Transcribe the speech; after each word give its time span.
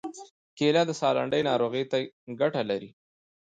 کېله 0.57 0.81
د 0.87 0.91
ساه 0.99 1.13
لنډۍ 1.17 1.41
ناروغۍ 1.49 1.83
ته 1.91 1.97
ګټه 2.39 2.61
لري. 2.69 2.89